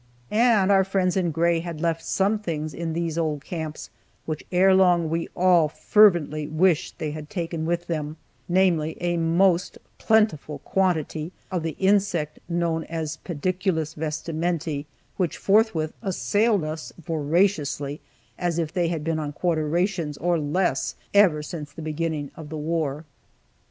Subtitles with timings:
[0.31, 3.91] And our friends in gray had left some things in these old camps
[4.25, 8.17] which ere long we all fervently wished they had taken with them,
[8.49, 14.87] namely, a most plentiful quantity of the insect known as "Pediculus vestimenti,"
[15.17, 18.01] which forthwith assailed us as voraciously
[18.39, 22.49] as if they had been on quarter rations, or less, ever since the beginning of
[22.49, 23.05] the war.